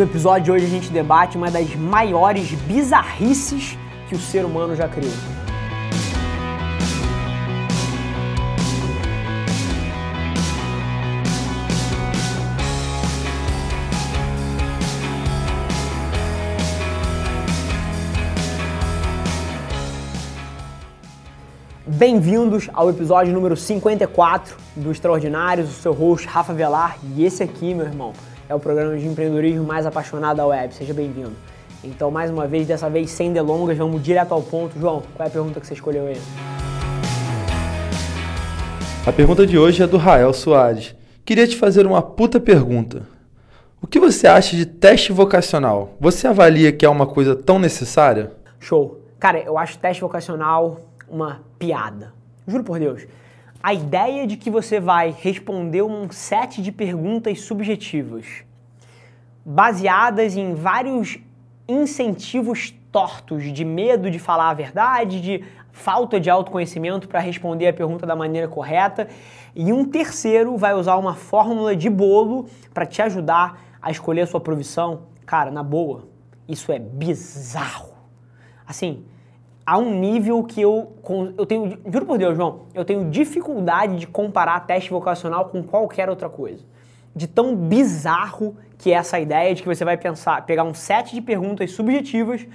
[0.00, 3.76] No episódio de hoje a gente debate uma das maiores bizarrices
[4.08, 5.12] que o ser humano já criou.
[21.86, 27.74] Bem-vindos ao episódio número 54 do Extraordinários, o seu host Rafa Velar e esse aqui,
[27.74, 28.14] meu irmão,
[28.50, 30.74] é o programa de empreendedorismo mais apaixonado da web.
[30.74, 31.30] Seja bem-vindo.
[31.84, 34.76] Então, mais uma vez, dessa vez sem delongas, vamos direto ao ponto.
[34.76, 36.20] João, qual é a pergunta que você escolheu aí?
[39.06, 40.96] A pergunta de hoje é do Rael Soares.
[41.24, 43.06] Queria te fazer uma puta pergunta.
[43.80, 45.94] O que você acha de teste vocacional?
[46.00, 48.32] Você avalia que é uma coisa tão necessária?
[48.58, 49.00] Show.
[49.20, 52.12] Cara, eu acho teste vocacional uma piada.
[52.48, 53.06] Juro por Deus.
[53.62, 58.42] A ideia de que você vai responder um set de perguntas subjetivas,
[59.44, 61.18] baseadas em vários
[61.68, 67.72] incentivos tortos de medo de falar a verdade, de falta de autoconhecimento para responder a
[67.72, 69.08] pergunta da maneira correta,
[69.54, 74.26] e um terceiro vai usar uma fórmula de bolo para te ajudar a escolher a
[74.26, 75.02] sua profissão.
[75.24, 76.08] Cara, na boa,
[76.48, 77.90] isso é bizarro.
[78.66, 79.04] Assim,
[79.64, 80.92] a um nível que eu,
[81.38, 86.10] eu tenho, juro por Deus, João, eu tenho dificuldade de comparar teste vocacional com qualquer
[86.10, 86.64] outra coisa.
[87.14, 91.14] De tão bizarro que é essa ideia de que você vai pensar, pegar um set
[91.14, 92.46] de perguntas subjetivas,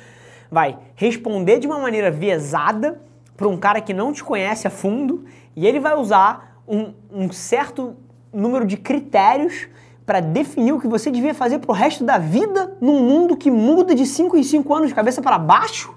[0.49, 2.99] vai responder de uma maneira viesada
[3.37, 5.25] para um cara que não te conhece a fundo
[5.55, 7.95] e ele vai usar um, um certo
[8.33, 9.67] número de critérios
[10.05, 13.95] para definir o que você devia fazer pro resto da vida num mundo que muda
[13.95, 15.93] de 5 em 5 anos de cabeça para baixo?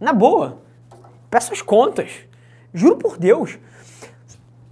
[0.00, 0.62] Na boa.
[1.30, 2.10] Peço as contas.
[2.74, 3.58] Juro por Deus.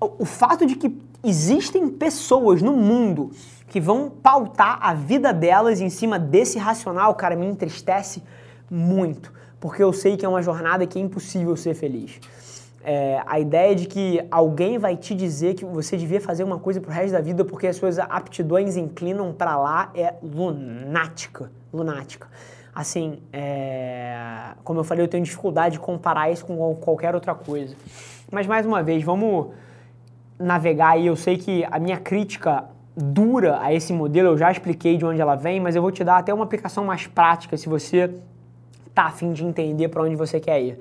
[0.00, 3.30] O fato de que existem pessoas no mundo
[3.68, 8.22] que vão pautar a vida delas em cima desse racional, cara, me entristece
[8.70, 9.32] muito.
[9.60, 12.19] Porque eu sei que é uma jornada que é impossível ser feliz.
[12.82, 16.80] É, a ideia de que alguém vai te dizer que você devia fazer uma coisa
[16.80, 21.50] pro resto da vida porque as suas aptidões inclinam para lá é lunática.
[21.72, 22.26] Lunática.
[22.75, 24.52] Assim, é...
[24.64, 27.76] como eu falei, eu tenho dificuldade de comparar isso com qualquer outra coisa.
[28.32, 29.48] Mas mais uma vez, vamos
[30.40, 31.06] navegar aí.
[31.06, 32.64] Eu sei que a minha crítica
[32.96, 36.02] dura a esse modelo, eu já expliquei de onde ela vem, mas eu vou te
[36.02, 38.10] dar até uma aplicação mais prática se você
[38.94, 40.78] tá afim de entender para onde você quer ir.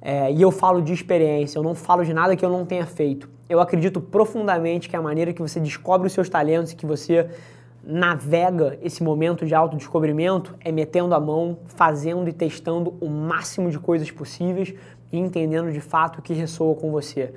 [0.00, 2.86] É, e eu falo de experiência, eu não falo de nada que eu não tenha
[2.86, 3.28] feito.
[3.48, 7.28] Eu acredito profundamente que a maneira que você descobre os seus talentos e que você
[7.86, 13.78] navega esse momento de autodescobrimento é metendo a mão, fazendo e testando o máximo de
[13.78, 14.74] coisas possíveis
[15.12, 17.32] e entendendo de fato o que ressoa com você.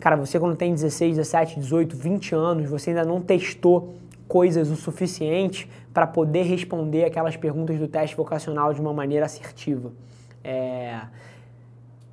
[0.00, 3.94] Cara, você quando tem 16, 17, 18, 20 anos, você ainda não testou
[4.26, 9.92] coisas o suficiente para poder responder aquelas perguntas do teste vocacional de uma maneira assertiva.
[10.44, 11.00] É...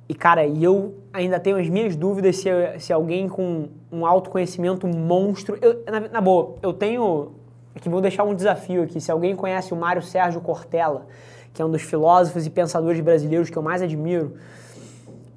[0.08, 2.48] E, cara, e eu ainda tenho as minhas dúvidas se,
[2.78, 5.58] se alguém com um autoconhecimento monstro.
[5.60, 7.32] Eu, na, na boa, eu tenho
[7.76, 8.98] Aqui vou deixar um desafio aqui.
[9.02, 11.06] Se alguém conhece o Mário Sérgio Cortella,
[11.52, 14.32] que é um dos filósofos e pensadores brasileiros que eu mais admiro,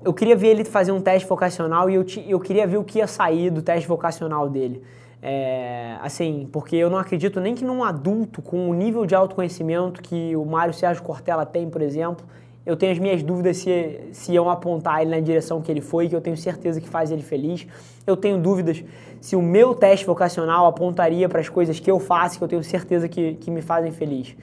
[0.04, 3.00] eu queria ver ele fazer um teste vocacional e eu, eu queria ver o que
[3.00, 4.82] ia sair do teste vocacional dele.
[5.22, 10.02] É, assim, porque eu não acredito nem que num adulto com o nível de autoconhecimento
[10.02, 12.26] que o Mário Sérgio Cortella tem, por exemplo,
[12.66, 16.08] eu tenho as minhas dúvidas se, se iam apontar ele na direção que ele foi,
[16.08, 17.68] que eu tenho certeza que faz ele feliz.
[18.06, 18.84] Eu tenho dúvidas
[19.20, 22.64] se o meu teste vocacional apontaria para as coisas que eu faço, que eu tenho
[22.64, 24.36] certeza que, que me fazem feliz.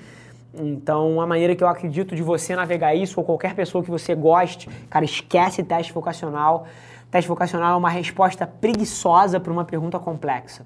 [0.59, 4.15] Então, a maneira que eu acredito de você navegar isso, ou qualquer pessoa que você
[4.15, 6.67] goste, cara, esquece teste vocacional.
[7.11, 10.65] Teste vocacional é uma resposta preguiçosa para uma pergunta complexa.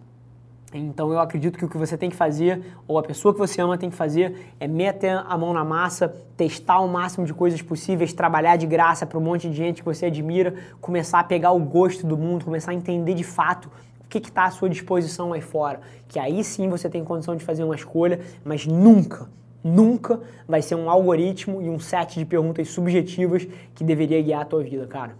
[0.73, 3.61] Então eu acredito que o que você tem que fazer, ou a pessoa que você
[3.61, 7.61] ama tem que fazer, é meter a mão na massa, testar o máximo de coisas
[7.61, 11.51] possíveis, trabalhar de graça para um monte de gente que você admira, começar a pegar
[11.51, 13.69] o gosto do mundo, começar a entender de fato
[14.01, 15.81] o que está à sua disposição aí fora.
[16.07, 19.29] Que aí sim você tem condição de fazer uma escolha, mas nunca,
[19.63, 24.45] nunca vai ser um algoritmo e um set de perguntas subjetivas que deveria guiar a
[24.45, 25.15] tua vida, cara.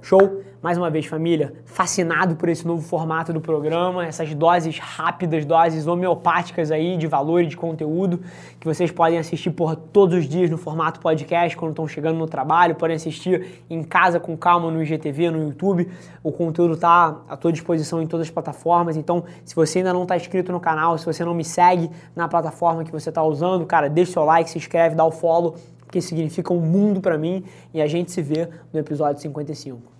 [0.00, 0.42] Show?
[0.62, 5.86] Mais uma vez, família, fascinado por esse novo formato do programa, essas doses rápidas, doses
[5.86, 8.20] homeopáticas aí de valor e de conteúdo
[8.60, 12.26] que vocês podem assistir por todos os dias no formato podcast quando estão chegando no
[12.26, 15.88] trabalho, podem assistir em casa com calma no IGTV, no YouTube.
[16.22, 18.98] O conteúdo está à tua disposição em todas as plataformas.
[18.98, 22.28] Então, se você ainda não está inscrito no canal, se você não me segue na
[22.28, 25.56] plataforma que você está usando, cara, deixa o seu like, se inscreve, dá o follow,
[25.78, 29.99] porque significa um mundo para mim e a gente se vê no episódio 55.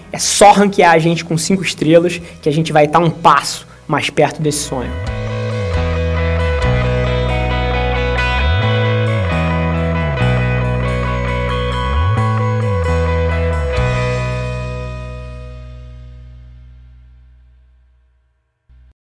[0.11, 3.65] É só ranquear a gente com 5 estrelas que a gente vai estar um passo
[3.87, 5.10] mais perto desse sonho.